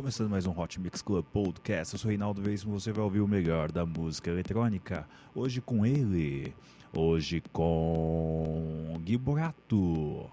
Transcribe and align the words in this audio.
Começando 0.00 0.30
mais 0.30 0.46
um 0.46 0.58
Hot 0.58 0.80
Mix 0.80 1.02
Club 1.02 1.26
Podcast, 1.26 1.92
eu 1.92 1.98
sou 1.98 2.08
Reinaldo 2.08 2.40
Veríssimo, 2.40 2.80
você 2.80 2.90
vai 2.90 3.04
ouvir 3.04 3.20
o 3.20 3.28
melhor 3.28 3.70
da 3.70 3.84
música 3.84 4.30
eletrônica. 4.30 5.06
Hoje 5.34 5.60
com 5.60 5.84
ele, 5.84 6.54
hoje 6.96 7.42
com 7.52 8.98
Gui 9.04 9.18
Borato. 9.18 10.26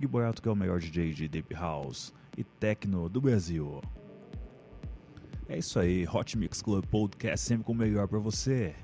Gui 0.00 0.06
Borato 0.06 0.40
que 0.40 0.48
é 0.48 0.50
o 0.50 0.56
melhor 0.56 0.80
DJ 0.80 1.12
de 1.12 1.28
Deep 1.28 1.52
House 1.52 2.14
e 2.34 2.42
Techno 2.42 3.10
do 3.10 3.20
Brasil. 3.20 3.82
É 5.50 5.58
isso 5.58 5.78
aí, 5.78 6.08
Hot 6.08 6.38
Mix 6.38 6.62
Club 6.62 6.86
Podcast 6.86 7.46
sempre 7.46 7.64
com 7.64 7.72
o 7.72 7.76
melhor 7.76 8.08
para 8.08 8.18
você. 8.18 8.74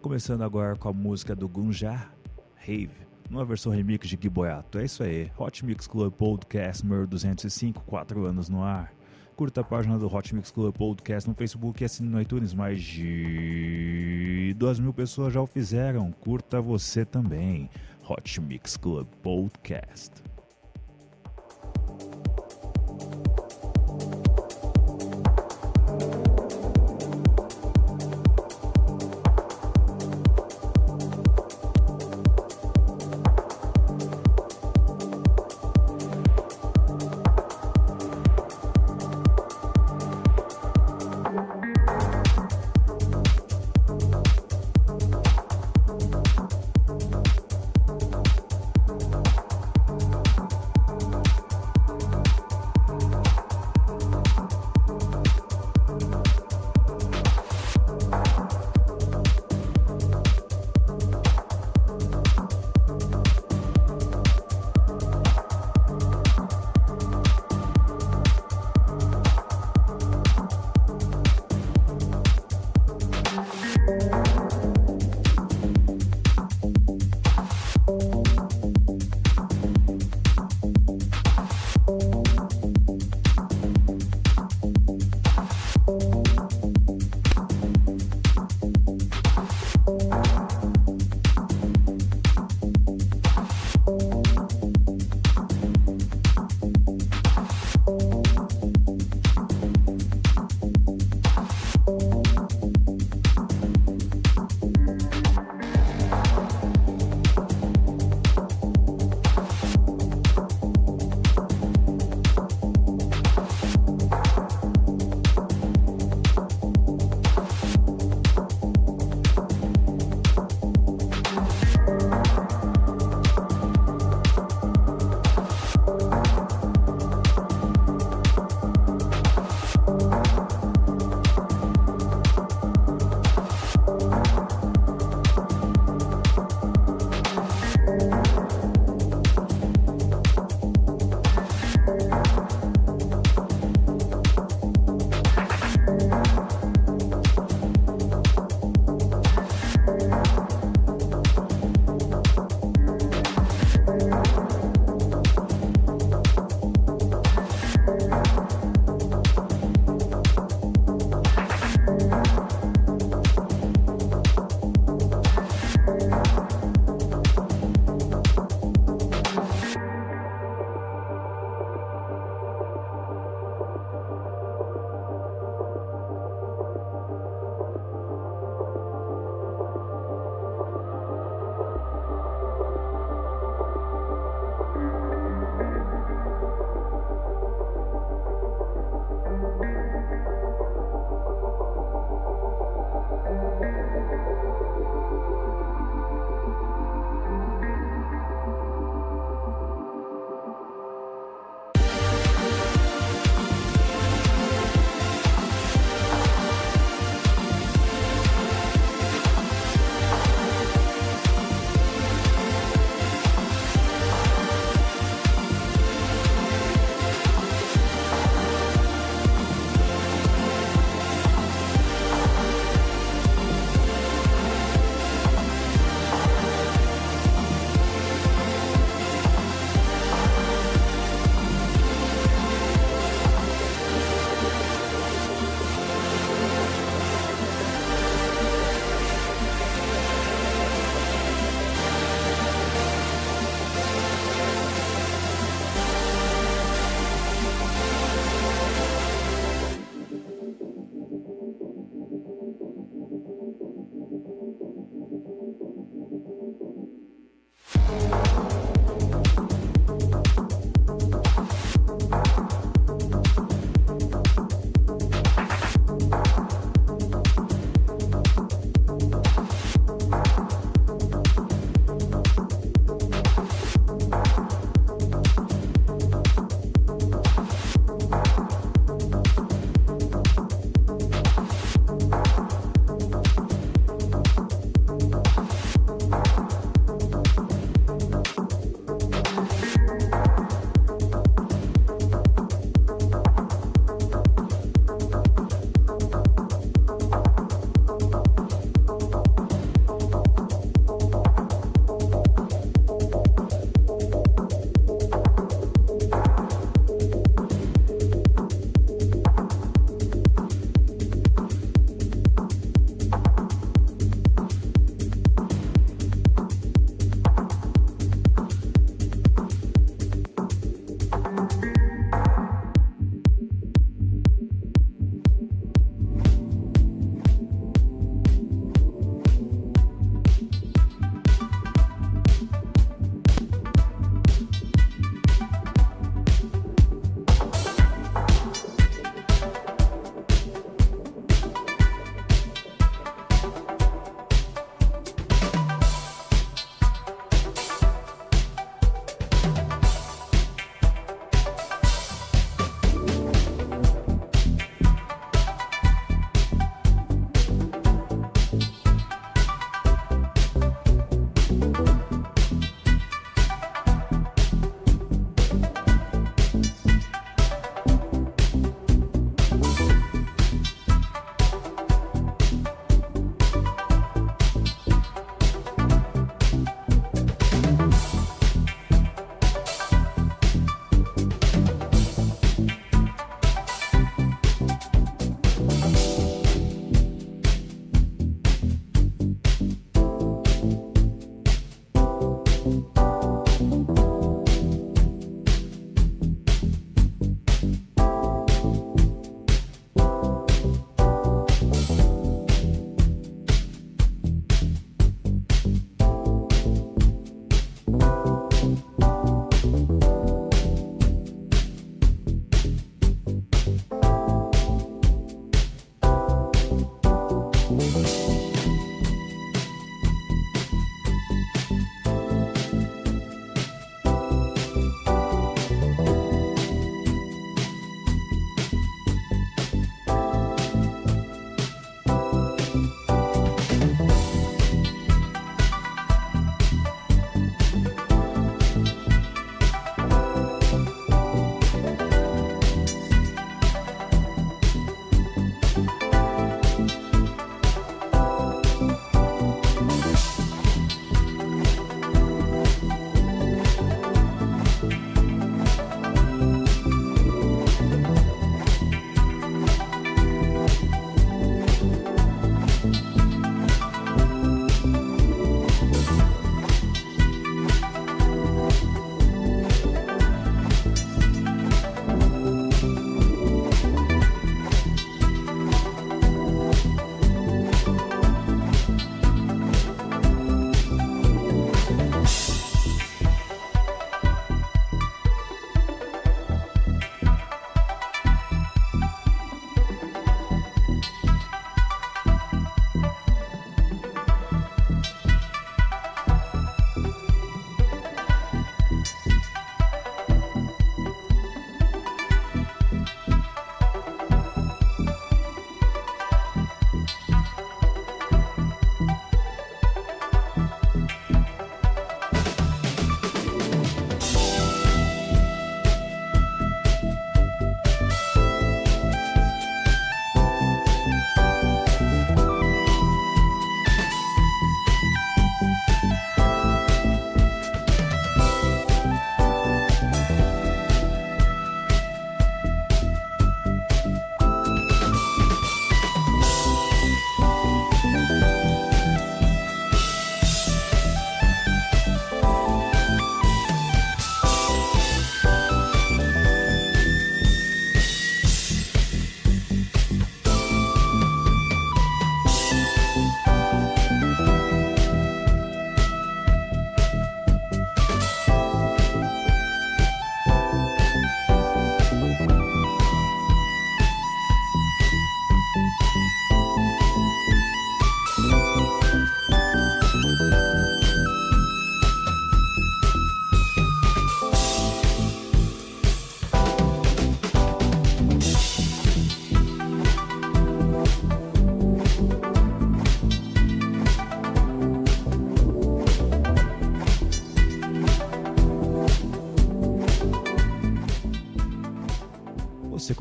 Começando 0.00 0.40
agora 0.40 0.74
com 0.74 0.88
a 0.88 0.92
música 0.94 1.36
do 1.36 1.46
Gunja, 1.46 2.10
Rave 2.56 3.09
numa 3.30 3.44
versão 3.44 3.72
remix 3.72 4.08
de 4.08 4.16
Gui 4.16 4.28
Boyato. 4.28 4.78
É 4.78 4.84
isso 4.84 5.02
aí, 5.02 5.30
Hot 5.38 5.64
Mix 5.64 5.86
Club 5.86 6.12
Podcast 6.12 6.84
número 6.84 7.06
205, 7.06 7.84
4 7.84 8.26
anos 8.26 8.48
no 8.48 8.62
ar. 8.62 8.92
Curta 9.36 9.62
a 9.62 9.64
página 9.64 9.98
do 9.98 10.12
Hot 10.12 10.34
Mix 10.34 10.50
Club 10.50 10.76
Podcast 10.76 11.26
no 11.26 11.34
Facebook 11.34 11.82
e 11.82 11.86
assine 11.86 12.10
no 12.10 12.20
iTunes. 12.20 12.52
Mais 12.52 12.82
de 12.82 14.54
2 14.58 14.80
mil 14.80 14.92
pessoas 14.92 15.32
já 15.32 15.40
o 15.40 15.46
fizeram. 15.46 16.12
Curta 16.12 16.60
você 16.60 17.06
também. 17.06 17.70
Hot 18.06 18.40
Mix 18.40 18.76
Club 18.76 19.06
Podcast. 19.22 20.29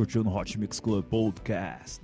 Curtiu 0.10 0.24
no 0.24 0.36
Hot 0.36 0.58
Mix 0.58 0.80
Club 0.80 1.06
Podcast. 1.06 2.02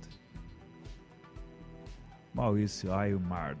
Maurício 2.32 2.94
Aymard 2.94 3.58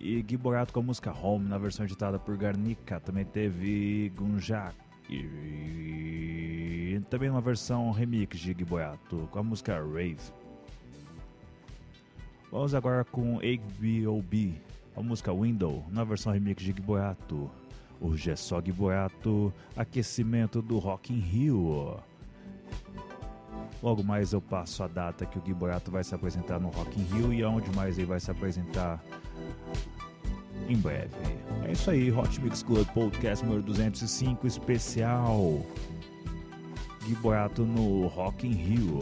e 0.00 0.22
Gui 0.22 0.38
Borato 0.38 0.72
com 0.72 0.80
a 0.80 0.82
música 0.82 1.12
Home 1.12 1.46
na 1.46 1.58
versão 1.58 1.84
editada 1.84 2.18
por 2.18 2.34
Garnica. 2.34 2.98
Também 2.98 3.26
teve 3.26 4.10
Gunjak 4.16 4.74
e 5.10 6.98
também 7.10 7.28
uma 7.28 7.42
versão 7.42 7.90
remix 7.90 8.38
de 8.38 8.54
Gui 8.54 8.64
Borato 8.64 9.28
com 9.30 9.38
a 9.38 9.42
música 9.42 9.74
Rave. 9.74 10.16
Vamos 12.50 12.74
agora 12.74 13.04
com 13.04 13.36
AVOB, 13.36 14.62
a 14.96 15.02
música 15.02 15.30
Window 15.30 15.84
na 15.90 16.04
versão 16.04 16.32
remix 16.32 16.62
de 16.62 16.72
Gui 16.72 16.80
Borato. 16.80 17.50
Hoje 18.00 18.30
é 18.30 18.36
só 18.36 18.62
Gui 18.62 18.72
Borato, 18.72 19.52
aquecimento 19.76 20.62
do 20.62 20.78
Rock 20.78 21.12
in 21.12 21.18
Rio. 21.18 21.98
Logo 23.84 24.02
mais 24.02 24.32
eu 24.32 24.40
passo 24.40 24.82
a 24.82 24.88
data 24.88 25.26
que 25.26 25.36
o 25.38 25.42
Gui 25.42 25.52
Borato 25.52 25.90
vai 25.90 26.02
se 26.02 26.14
apresentar 26.14 26.58
no 26.58 26.70
Rock 26.70 26.98
in 26.98 27.04
Rio 27.04 27.34
e 27.34 27.42
aonde 27.42 27.70
mais 27.76 27.98
ele 27.98 28.06
vai 28.06 28.18
se 28.18 28.30
apresentar 28.30 28.98
em 30.66 30.74
breve. 30.74 31.10
É 31.68 31.72
isso 31.72 31.90
aí, 31.90 32.10
Hot 32.10 32.40
Mix 32.40 32.62
Club 32.62 32.88
Podcast 32.94 33.44
número 33.44 33.62
205 33.62 34.46
especial. 34.46 35.60
Gui 37.04 37.14
Borato 37.16 37.66
no 37.66 38.06
Rock 38.06 38.46
in 38.46 38.52
Rio. 38.52 39.00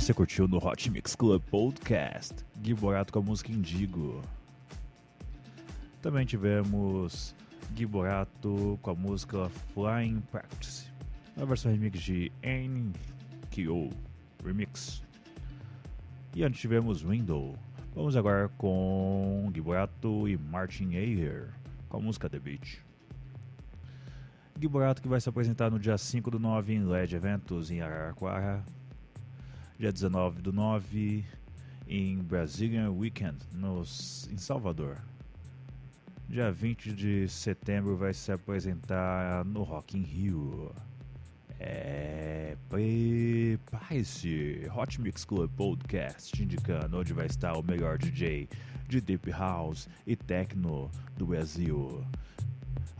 Você 0.00 0.14
curtiu 0.14 0.48
no 0.48 0.56
Hot 0.56 0.90
Mix 0.90 1.14
Club 1.14 1.42
Podcast, 1.50 2.34
Gui 2.58 2.72
Borato 2.72 3.12
com 3.12 3.18
a 3.18 3.22
música 3.22 3.52
Indigo. 3.52 4.22
Também 6.00 6.24
tivemos 6.24 7.34
Gui 7.74 7.84
Borato 7.84 8.78
com 8.80 8.90
a 8.92 8.94
música 8.94 9.50
Flying 9.74 10.22
Practice, 10.32 10.90
a 11.38 11.44
versão 11.44 11.70
remix 11.70 12.00
de 12.00 12.32
N.K.O. 12.42 13.90
Remix. 14.42 15.02
E 16.34 16.44
antes 16.44 16.62
tivemos 16.62 17.02
Window. 17.02 17.54
Vamos 17.94 18.16
agora 18.16 18.48
com 18.56 19.50
Gui 19.52 19.60
Borato 19.60 20.26
e 20.26 20.38
Martin 20.38 20.96
Ayer 20.96 21.50
com 21.90 21.98
a 21.98 22.00
música 22.00 22.30
The 22.30 22.38
Beach. 22.38 22.82
Gui 24.58 24.66
Borato 24.66 25.02
que 25.02 25.08
vai 25.08 25.20
se 25.20 25.28
apresentar 25.28 25.70
no 25.70 25.78
dia 25.78 25.98
5 25.98 26.30
do 26.30 26.38
9 26.38 26.72
em 26.72 26.84
LED 26.86 27.16
Eventos 27.16 27.70
em 27.70 27.82
Araraquara. 27.82 28.64
Dia 29.80 29.90
19 29.90 30.42
do 30.42 30.52
9 30.52 31.24
em 31.88 32.18
Brazilian 32.18 32.90
Weekend 32.90 33.38
nos, 33.54 34.28
em 34.30 34.36
Salvador. 34.36 34.98
Dia 36.28 36.52
20 36.52 36.92
de 36.92 37.26
setembro 37.30 37.96
vai 37.96 38.12
se 38.12 38.30
apresentar 38.30 39.42
no 39.42 39.62
Rock 39.62 39.96
in 39.96 40.02
Rio. 40.02 40.70
É, 41.58 42.58
prepare-se! 42.68 44.68
Hot 44.76 45.00
Mix 45.00 45.24
Club 45.24 45.50
Podcast 45.52 46.42
indicando 46.42 46.98
onde 46.98 47.14
vai 47.14 47.24
estar 47.24 47.56
o 47.56 47.62
melhor 47.62 47.96
DJ 47.96 48.50
de 48.86 49.00
Deep 49.00 49.30
House 49.30 49.88
e 50.06 50.14
Techno 50.14 50.90
do 51.16 51.24
Brasil. 51.24 52.04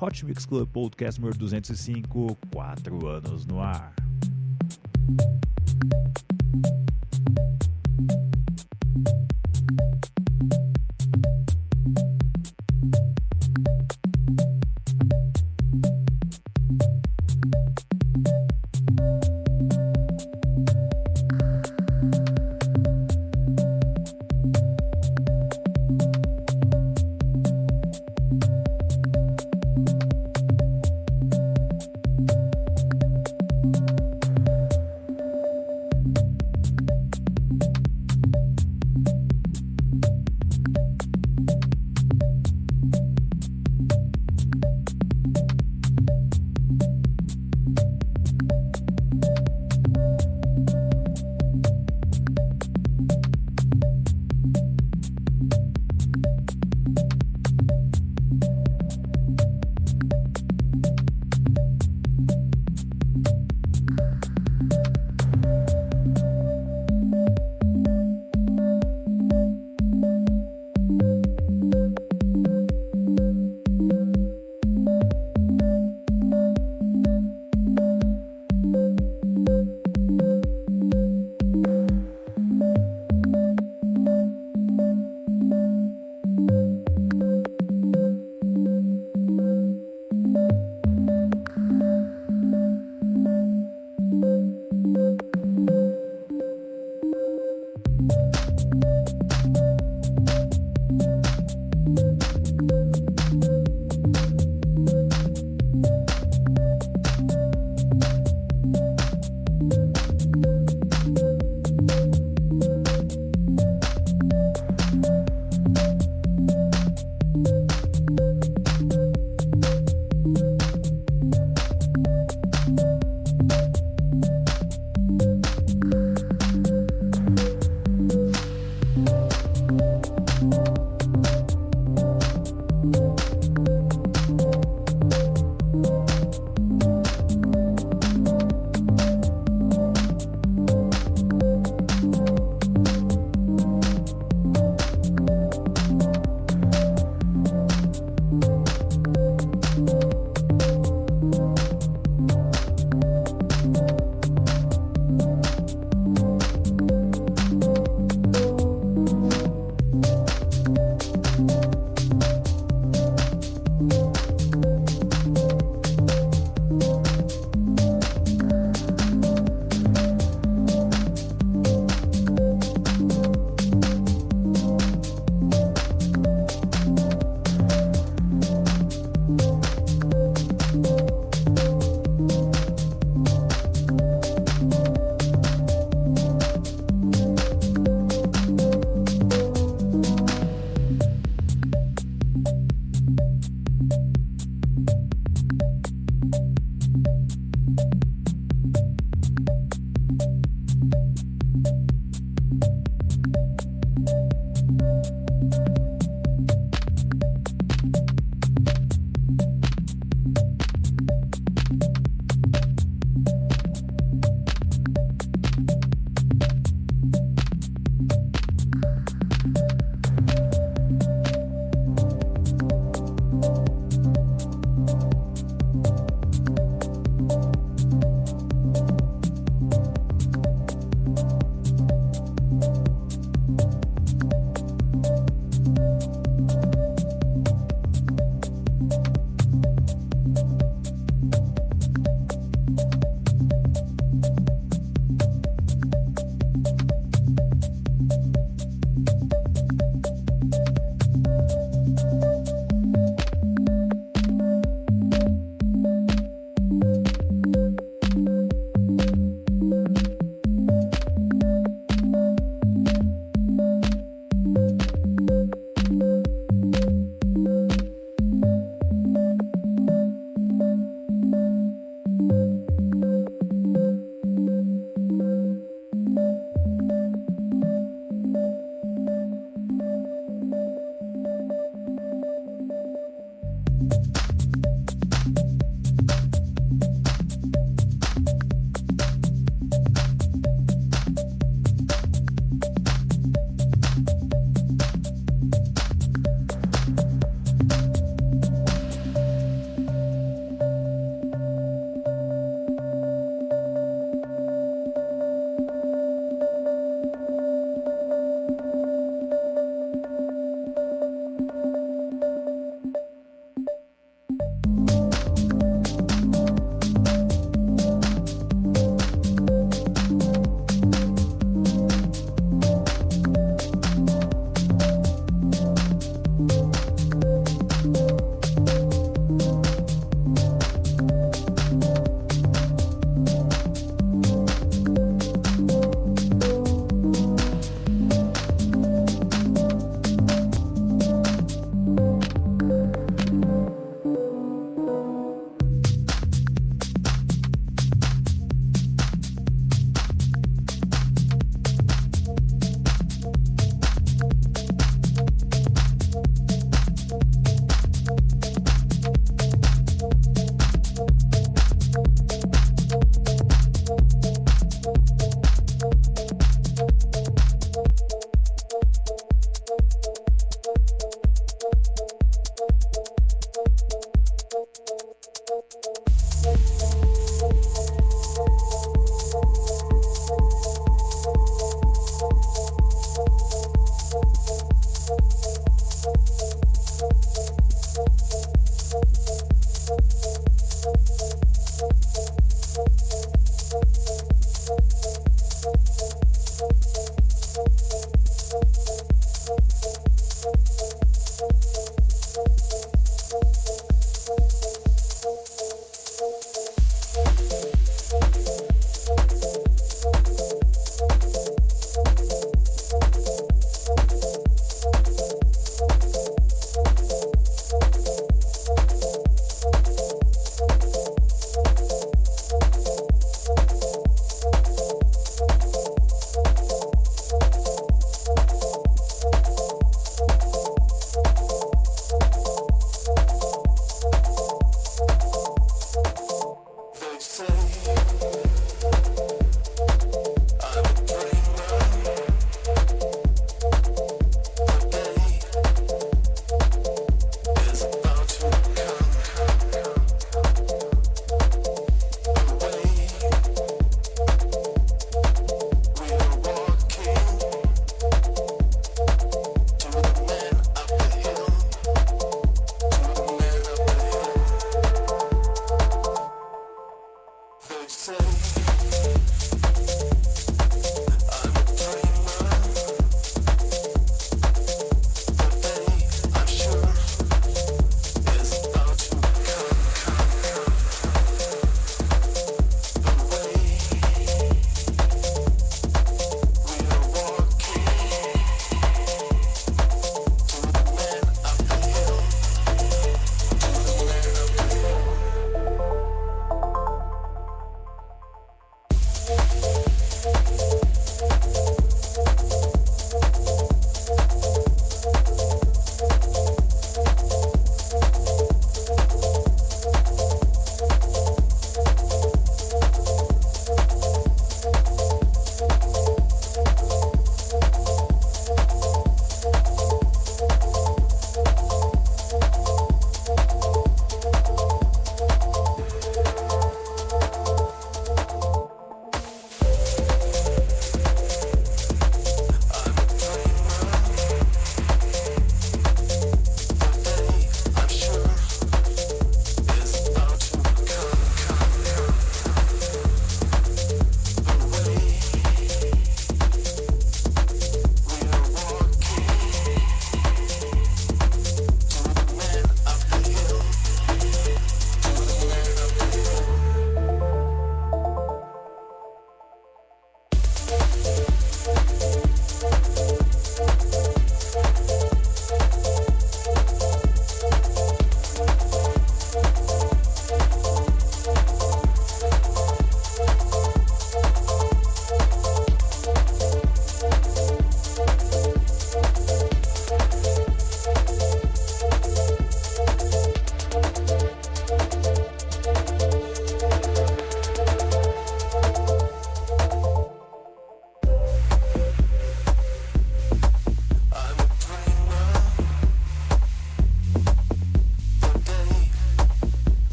Hot 0.00 0.24
Mix 0.24 0.46
Club 0.46 0.66
Podcast 0.70 1.20
número 1.20 1.38
205, 1.38 2.38
4 2.50 3.06
anos 3.06 3.44
no 3.44 3.60
ar. 3.60 3.94
Thank 6.52 6.66
you. 6.66 7.59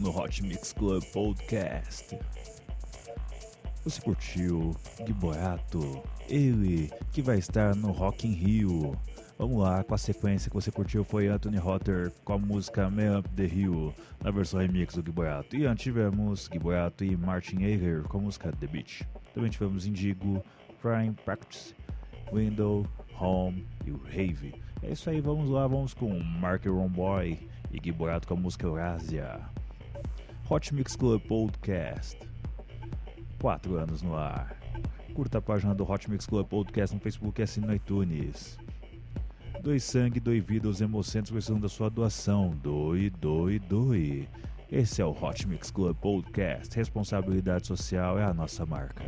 No 0.00 0.16
Hot 0.16 0.42
Mix 0.42 0.72
Club 0.72 1.02
Podcast. 1.12 2.18
Você 3.84 4.00
curtiu 4.00 4.76
Gui 5.04 5.12
Boato, 5.12 6.02
ele 6.28 6.90
que 7.12 7.20
vai 7.20 7.38
estar 7.38 7.74
no 7.74 7.90
Rock 7.90 8.26
in 8.28 8.32
Rio. 8.32 8.96
Vamos 9.38 9.60
lá, 9.60 9.82
com 9.82 9.94
a 9.94 9.98
sequência 9.98 10.48
que 10.48 10.54
você 10.54 10.70
curtiu 10.70 11.04
foi 11.04 11.26
Anthony 11.26 11.56
Rotter 11.56 12.12
com 12.24 12.34
a 12.34 12.38
música 12.38 12.88
Man 12.88 13.18
Up 13.18 13.28
the 13.30 13.44
Hill, 13.44 13.92
na 14.22 14.30
versão 14.30 14.60
remix 14.60 14.94
do 14.94 15.02
Gui 15.02 15.12
Boato. 15.12 15.56
E 15.56 15.66
antes 15.66 15.82
tivemos 15.82 16.48
Gui 16.48 16.58
Boato 16.58 17.04
e 17.04 17.16
Martin 17.16 17.64
Ager 17.64 18.02
com 18.04 18.18
a 18.18 18.20
música 18.20 18.52
The 18.52 18.66
Beach. 18.66 19.06
Também 19.34 19.50
tivemos 19.50 19.86
Indigo, 19.86 20.42
Prime 20.80 21.14
Practice, 21.24 21.74
Window, 22.32 22.86
Home 23.20 23.66
e 23.84 23.90
Rave. 23.90 24.54
É 24.82 24.92
isso 24.92 25.10
aí, 25.10 25.20
vamos 25.20 25.50
lá, 25.50 25.66
vamos 25.66 25.92
com 25.92 26.18
Mark 26.18 26.64
Romboy 26.66 27.48
e 27.70 27.78
Gui 27.78 27.92
Boato 27.92 28.28
com 28.28 28.34
a 28.34 28.36
música 28.36 28.66
Eurasia. 28.66 29.40
Hot 30.52 30.74
Mix 30.74 30.94
Club 30.94 31.18
Podcast. 31.22 32.18
Quatro 33.40 33.76
anos 33.76 34.02
no 34.02 34.14
ar. 34.14 34.54
Curta 35.14 35.38
a 35.38 35.40
página 35.40 35.74
do 35.74 35.90
Hot 35.90 36.10
Mix 36.10 36.26
Club 36.26 36.46
Podcast 36.46 36.94
no 36.94 37.00
Facebook 37.00 37.40
e 37.40 37.44
assine 37.44 37.66
no 37.66 37.74
iTunes. 37.74 38.58
Doe 39.62 39.80
sangue, 39.80 40.20
doe 40.20 40.42
vida 40.42 40.68
aos 40.68 40.82
hemocentros 40.82 41.30
precisando 41.30 41.62
da 41.62 41.70
sua 41.70 41.88
doação. 41.88 42.50
Doe, 42.62 43.08
doe, 43.08 43.58
doe. 43.60 44.28
Esse 44.70 45.00
é 45.00 45.06
o 45.06 45.12
Hot 45.12 45.48
Mix 45.48 45.70
Club 45.70 45.96
Podcast. 45.96 46.76
Responsabilidade 46.76 47.66
social 47.66 48.18
é 48.18 48.24
a 48.24 48.34
nossa 48.34 48.66
marca. 48.66 49.04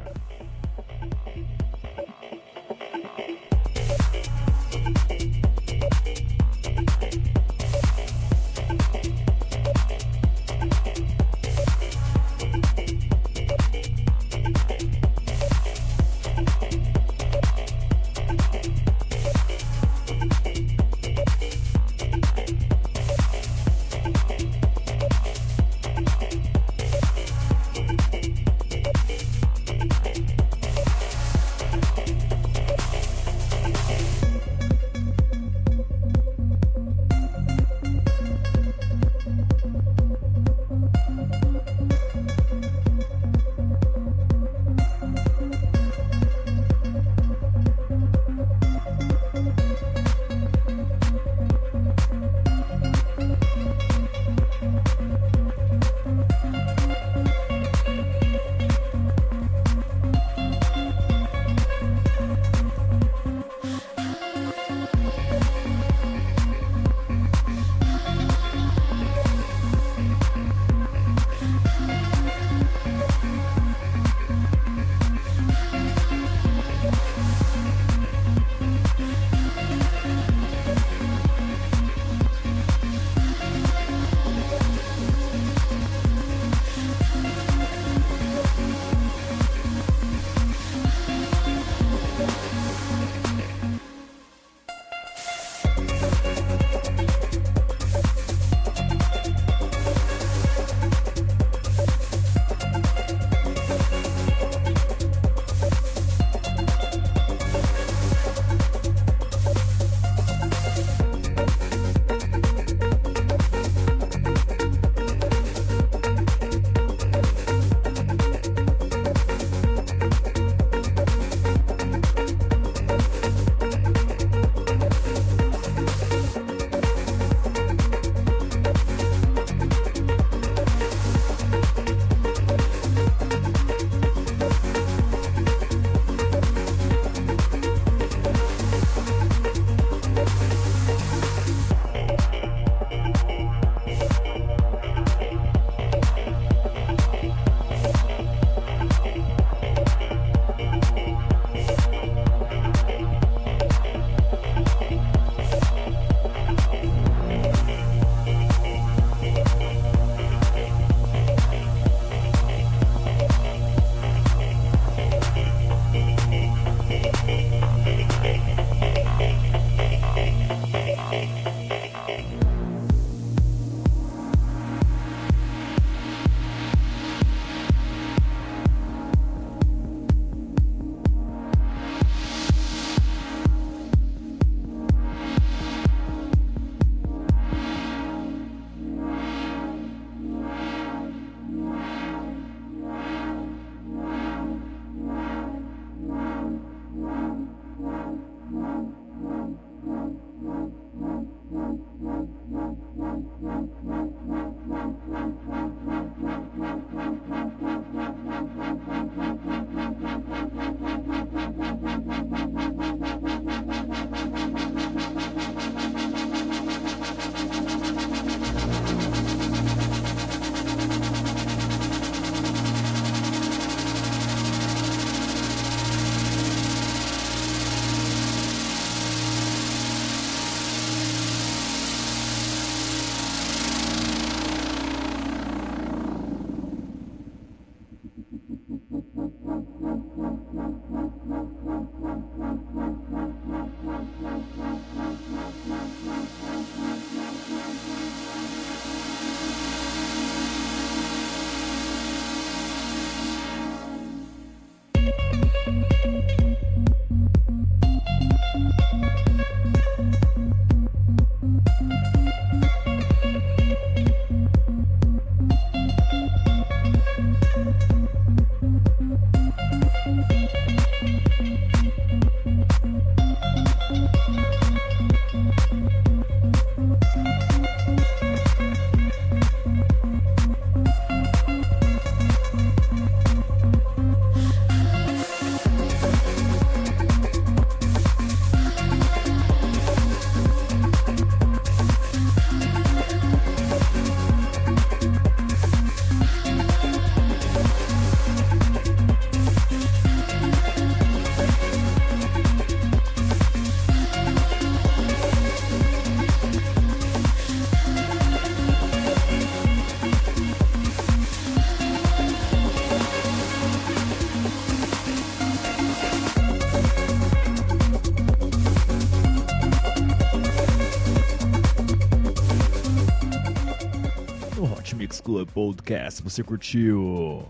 Podcast. 325.54 326.22
Você 326.22 326.42
curtiu 326.42 327.46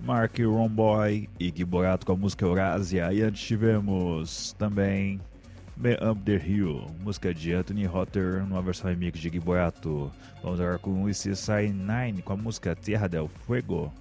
Mark 0.00 0.38
Romboy 0.38 1.28
e 1.38 1.50
Gui 1.50 1.64
Borato 1.64 2.06
com 2.06 2.12
a 2.12 2.16
música 2.16 2.44
Eurásia. 2.44 3.12
E 3.12 3.20
antes 3.20 3.42
tivemos 3.42 4.54
também 4.58 5.20
Me 5.76 5.94
Up 5.94 6.22
the 6.22 6.36
Hill, 6.36 6.86
música 7.02 7.34
de 7.34 7.52
Anthony 7.52 7.84
Rotter, 7.84 8.46
numa 8.46 8.62
versão 8.62 8.88
remix 8.88 9.18
de 9.18 9.28
Gui 9.28 9.40
Borato. 9.40 10.10
Vamos 10.42 10.60
agora 10.60 10.78
com 10.78 11.02
o 11.02 11.14
Sai 11.14 11.68
9 11.68 12.22
com 12.22 12.32
a 12.32 12.36
música 12.36 12.76
Terra 12.76 13.08
del 13.08 13.28
Fuego 13.28 13.92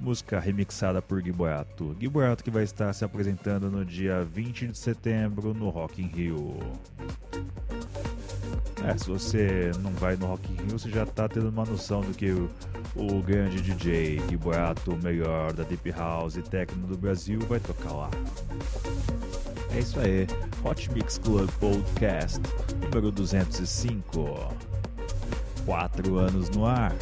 música 0.00 0.40
remixada 0.40 1.02
por. 1.02 1.20
Gui 1.20 1.32
Boato 1.32 2.42
que 2.42 2.50
vai 2.50 2.64
estar 2.64 2.92
se 2.92 3.04
apresentando 3.04 3.70
no 3.70 3.84
dia 3.84 4.24
20 4.24 4.68
de 4.68 4.78
setembro 4.78 5.52
no 5.52 5.68
Rock 5.68 6.02
in 6.02 6.06
Rio. 6.06 6.58
É, 8.84 8.96
se 8.96 9.08
você 9.08 9.70
não 9.80 9.90
vai 9.92 10.16
no 10.16 10.26
Rock 10.26 10.52
in 10.52 10.56
Rio, 10.56 10.78
você 10.78 10.90
já 10.90 11.02
está 11.02 11.28
tendo 11.28 11.48
uma 11.48 11.64
noção 11.64 12.00
do 12.00 12.14
que 12.14 12.30
o, 12.30 12.50
o 12.96 13.22
grande 13.22 13.60
DJ 13.60 14.20
Gui 14.26 14.36
Boato, 14.36 14.96
melhor 15.02 15.52
da 15.52 15.62
Deep 15.64 15.90
House 15.90 16.36
e 16.36 16.42
Techno 16.42 16.86
do 16.86 16.96
Brasil, 16.96 17.38
vai 17.40 17.60
tocar 17.60 17.92
lá. 17.92 18.10
É 19.74 19.78
isso 19.78 20.00
aí, 20.00 20.26
Hot 20.64 20.90
Mix 20.92 21.18
Club 21.18 21.48
Podcast 21.60 22.40
número 22.90 23.12
205. 23.12 24.54
Quatro 25.64 26.18
anos 26.18 26.50
no 26.50 26.66
ar. 26.66 26.92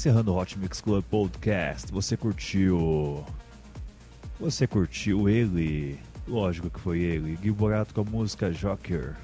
Encerrando 0.00 0.32
o 0.32 0.40
Hot 0.40 0.58
Mix 0.58 0.80
Club 0.80 1.04
Podcast, 1.10 1.92
você 1.92 2.16
curtiu. 2.16 3.22
Você 4.40 4.66
curtiu 4.66 5.28
ele? 5.28 6.00
Lógico 6.26 6.70
que 6.70 6.80
foi 6.80 7.00
ele, 7.00 7.36
Gui 7.36 7.50
Borato 7.50 7.92
com 7.92 8.00
a 8.00 8.04
música 8.04 8.50
Joker. 8.50 9.14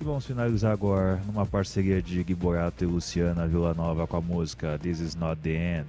E 0.00 0.04
vamos 0.04 0.26
finalizar 0.26 0.72
agora 0.72 1.22
numa 1.24 1.46
parceria 1.46 2.02
de 2.02 2.20
Gui 2.24 2.34
Borato 2.34 2.82
e 2.82 2.86
Luciana 2.88 3.46
Villanova 3.46 4.04
com 4.08 4.16
a 4.16 4.20
música 4.20 4.76
This 4.76 4.98
Is 4.98 5.14
Not 5.14 5.40
The 5.40 5.78
End. 5.78 5.88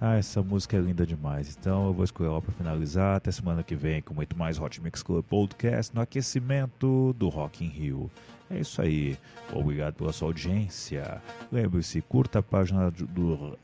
Ah, 0.00 0.16
essa 0.16 0.42
música 0.42 0.76
é 0.76 0.80
linda 0.80 1.06
demais. 1.06 1.56
Então 1.58 1.86
eu 1.86 1.92
vou 1.92 2.04
escolher 2.04 2.28
ela 2.28 2.42
para 2.42 2.52
finalizar. 2.52 3.16
Até 3.16 3.30
semana 3.30 3.62
que 3.62 3.74
vem 3.74 4.02
com 4.02 4.12
muito 4.14 4.36
mais 4.36 4.58
Hot 4.58 4.80
Mix 4.80 5.02
Club 5.02 5.24
Podcast 5.24 5.94
no 5.94 6.00
aquecimento 6.00 7.14
do 7.14 7.28
Rock 7.28 7.64
in 7.64 7.68
Rio. 7.68 8.10
É 8.50 8.58
isso 8.58 8.82
aí. 8.82 9.16
Obrigado 9.52 9.94
pela 9.94 10.12
sua 10.12 10.28
audiência. 10.28 11.22
Lembre-se, 11.50 12.02
curta 12.02 12.40
a 12.40 12.42
página 12.42 12.90
do, 12.90 13.58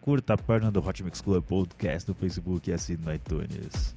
curta 0.00 0.34
a 0.34 0.38
página 0.38 0.70
do 0.70 0.80
Hot 0.86 1.02
Mix 1.02 1.20
Club 1.20 1.42
Podcast 1.44 2.08
no 2.08 2.14
Facebook 2.14 2.70
e 2.70 2.72
assine 2.72 3.04
no 3.04 3.12
iTunes. 3.12 3.94